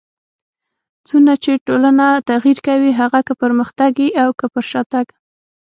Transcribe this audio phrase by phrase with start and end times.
[1.07, 5.05] څونه چي ټولنه تغير کوي؛ هغه که پرمختګ يي او که پر شاتګ.